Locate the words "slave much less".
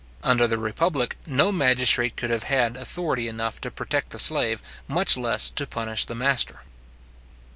4.17-5.51